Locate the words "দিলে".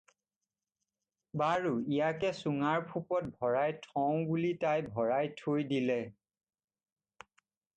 5.75-5.99